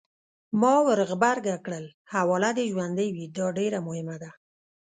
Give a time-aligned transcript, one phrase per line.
[0.61, 3.25] ما ورغبرګه کړل: حواله دې ژوندۍ وي!
[3.37, 4.31] دا ډېره مهمه ده.